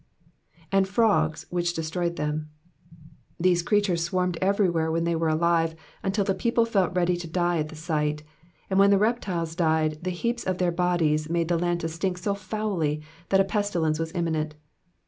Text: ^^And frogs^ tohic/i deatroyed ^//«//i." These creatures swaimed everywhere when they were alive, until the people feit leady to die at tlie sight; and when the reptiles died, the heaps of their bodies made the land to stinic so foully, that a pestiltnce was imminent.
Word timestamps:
^^And 0.71 0.87
frogs^ 0.87 1.47
tohic/i 1.49 1.79
deatroyed 2.09 2.15
^//«//i." 2.15 2.45
These 3.39 3.61
creatures 3.61 4.01
swaimed 4.03 4.35
everywhere 4.41 4.91
when 4.91 5.03
they 5.03 5.15
were 5.15 5.29
alive, 5.29 5.75
until 6.01 6.25
the 6.25 6.33
people 6.33 6.65
feit 6.65 6.95
leady 6.97 7.15
to 7.17 7.27
die 7.27 7.59
at 7.59 7.67
tlie 7.67 7.75
sight; 7.75 8.23
and 8.67 8.79
when 8.79 8.89
the 8.89 8.97
reptiles 8.97 9.55
died, 9.55 9.99
the 10.03 10.09
heaps 10.09 10.43
of 10.43 10.57
their 10.57 10.71
bodies 10.71 11.29
made 11.29 11.49
the 11.49 11.59
land 11.59 11.81
to 11.81 11.87
stinic 11.87 12.17
so 12.17 12.33
foully, 12.33 13.03
that 13.29 13.41
a 13.41 13.45
pestiltnce 13.45 13.99
was 13.99 14.11
imminent. 14.15 14.55